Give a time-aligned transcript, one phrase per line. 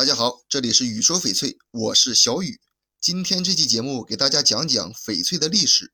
[0.00, 2.58] 大家好，这里是雨说翡翠，我是小雨。
[3.02, 5.92] 今天这期节目给大家讲讲翡翠的历史。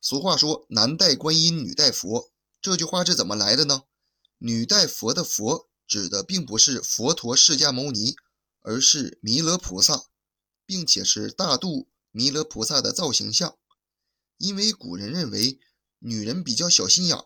[0.00, 3.84] 俗话说“男戴观音，女戴佛”，这句话是怎么来的呢
[4.38, 8.16] ？“女戴佛”的“佛”指的并不是佛陀释迦牟尼，
[8.62, 10.06] 而是弥勒菩萨，
[10.66, 13.56] 并且是大肚弥勒菩萨的造型像。
[14.38, 15.60] 因为古人认为
[16.00, 17.16] 女人比较小心眼，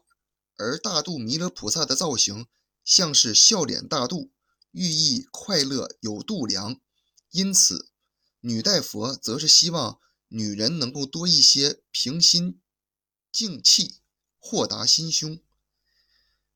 [0.58, 2.46] 而大肚弥勒菩萨的造型
[2.84, 4.30] 像是笑脸大肚，
[4.72, 6.80] 寓意快乐有度量，
[7.30, 7.90] 因此
[8.40, 9.98] 女戴佛则是希望
[10.28, 12.60] 女人能够多一些平心。
[13.32, 14.00] 静气，
[14.38, 15.40] 豁达心胸。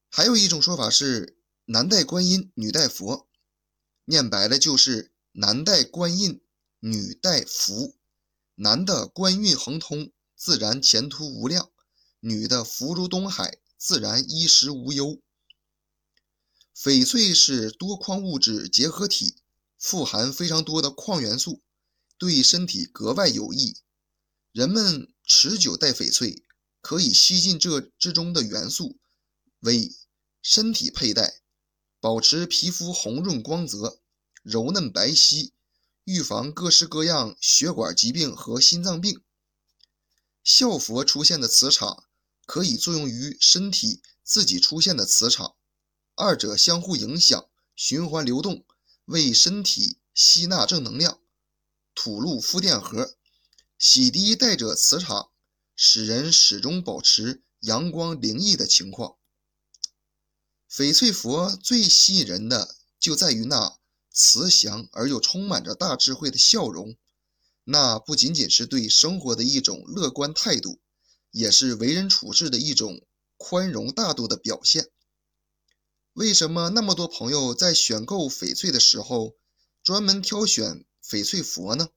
[0.09, 3.29] 还有一种说法是男戴观音，女戴佛，
[4.07, 6.41] 念白了就是男戴官印，
[6.81, 7.97] 女戴福。
[8.57, 11.71] 男的官运亨通，自然前途无量；
[12.21, 15.21] 女的福如东海，自然衣食无忧。
[16.77, 19.37] 翡翠是多矿物质结合体，
[19.79, 21.61] 富含非常多的矿元素，
[22.19, 23.77] 对身体格外有益。
[24.53, 26.43] 人们持久戴翡翠。
[26.87, 28.99] 可以吸进这之中的元素，
[29.61, 29.91] 为
[30.43, 31.41] 身体佩戴，
[31.99, 34.01] 保持皮肤红润光泽、
[34.43, 35.53] 柔嫩白皙，
[36.05, 39.23] 预防各式各样血管疾病和心脏病。
[40.43, 42.05] 笑佛出现的磁场
[42.45, 45.55] 可以作用于身体自己出现的磁场，
[46.15, 48.65] 二者相互影响，循环流动，
[49.05, 51.21] 为身体吸纳正能量，
[51.95, 53.17] 吐露负电荷，
[53.79, 55.31] 洗涤带着磁场。
[55.77, 59.17] 使人始终保持阳光灵异的情况。
[60.71, 63.81] 翡翠佛最吸引人的就在于那
[64.13, 66.97] 慈祥而又充满着大智慧的笑容，
[67.65, 70.81] 那不仅仅是对生活的一种乐观态度，
[71.33, 73.05] 也是为人处事的一种
[73.37, 74.93] 宽容大度的表现。
[76.15, 79.37] 为什么那么多朋友在选购翡翠的时候
[79.83, 81.89] 专门挑选翡翠佛呢？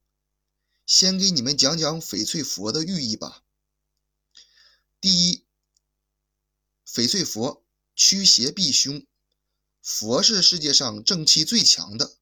[0.87, 3.43] 先给你们讲讲翡翠佛的寓意吧。
[4.99, 5.45] 第一，
[6.87, 7.63] 翡翠佛
[7.95, 9.05] 驱邪避凶。
[9.83, 12.17] 佛是世界上正气最强的，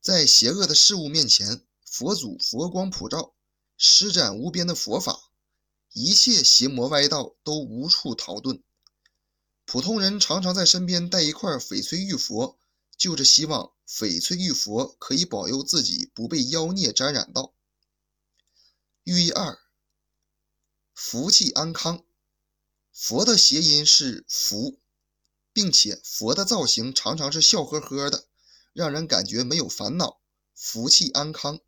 [0.00, 3.36] 在邪恶的事物面前，佛祖佛光普照，
[3.76, 5.30] 施展无边的佛法，
[5.92, 8.62] 一切邪魔歪道都无处逃遁。
[9.70, 12.58] 普通人常常在身边带一块翡翠玉佛，
[12.96, 17.52] 就是希望翡翠玉佛可以保佑自己不被妖孽沾染到。
[19.04, 19.58] 寓意二，
[20.94, 22.02] 福气安康。
[22.94, 24.78] 佛的谐音是福，
[25.52, 28.24] 并且佛的造型常常是笑呵呵的，
[28.72, 30.18] 让人感觉没有烦恼，
[30.54, 31.60] 福气安康。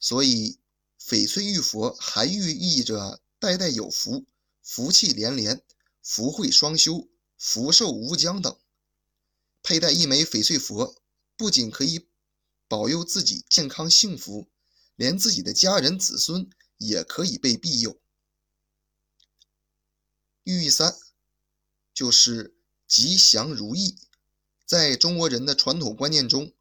[0.00, 0.58] 所以
[0.98, 4.24] 翡翠玉佛还寓意着代代有福、
[4.62, 5.62] 福气连连、
[6.02, 8.56] 福慧双修、福寿无疆等。
[9.62, 11.02] 佩戴一枚翡翠佛，
[11.36, 12.06] 不仅可以
[12.68, 14.48] 保佑自己健康幸福，
[14.94, 16.48] 连自己的家人子孙
[16.78, 17.98] 也可以被庇佑。
[20.44, 20.96] 寓意三
[21.92, 22.54] 就是
[22.86, 23.98] 吉祥如意。
[24.64, 26.52] 在中国人的传统观念中，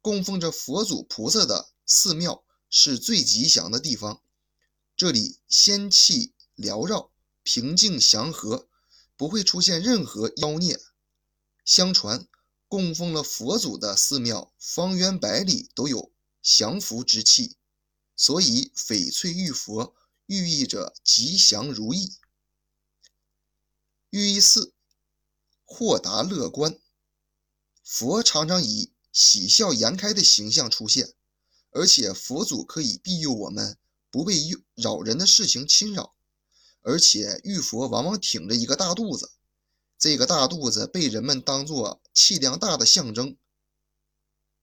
[0.00, 4.22] 供奉着佛祖菩萨的寺庙是最吉祥的地方。
[4.96, 7.10] 这里仙气缭绕，
[7.42, 8.68] 平静祥和，
[9.16, 10.80] 不会出现任何妖孽。
[11.64, 12.26] 相传，
[12.68, 17.56] 供奉了佛祖的寺庙，方圆百里都有祥福之气，
[18.16, 19.94] 所以翡翠玉佛
[20.26, 22.18] 寓意着吉祥如意。
[24.10, 24.74] 寓意四：
[25.64, 26.78] 豁达乐观。
[27.82, 31.14] 佛常常以喜笑颜开的形象出现，
[31.70, 33.78] 而且佛祖可以庇佑我们
[34.10, 34.34] 不被
[34.74, 36.13] 扰人的事情侵扰。
[36.86, 39.32] 而且玉佛往往挺着一个大肚子，
[39.98, 43.38] 这个大肚子被人们当作气量大的象征。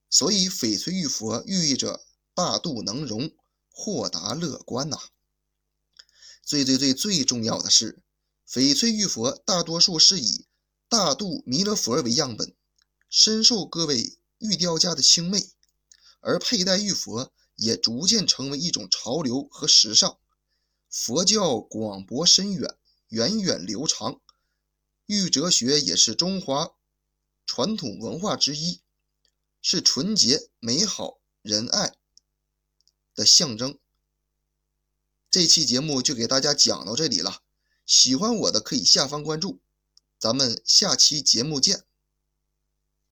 [0.08, 2.06] 所以翡翠玉佛寓意着
[2.36, 3.32] 大度能容、
[3.72, 5.00] 豁达乐观呐。
[6.44, 8.04] 最最最最重要的是。
[8.48, 10.46] 翡翠玉佛大多数是以
[10.88, 12.54] 大肚弥勒佛为样本，
[13.10, 15.42] 深受各位玉雕家的青睐，
[16.20, 20.20] 而佩戴玉佛也逐渐成为一种潮流和时尚。
[20.92, 22.78] 佛教广博深远，
[23.08, 24.20] 源远流长，
[25.06, 26.74] 玉哲学也是中华
[27.46, 28.82] 传统文化之一，
[29.62, 31.96] 是纯洁、美好、仁爱
[33.16, 33.80] 的象征。
[35.30, 37.42] 这期节目就给大家讲到这里了。
[37.86, 39.60] 喜欢我的可以下方关注，
[40.20, 41.86] 咱们下期节目见。